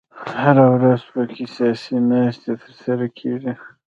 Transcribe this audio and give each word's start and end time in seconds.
هره 0.41 0.65
ورځ 0.75 1.01
په 1.13 1.21
کې 1.33 1.45
سیاسي 1.55 1.95
ناستې 2.09 2.51
تر 2.61 2.71
سره 2.83 3.05
کېږي. 3.19 3.53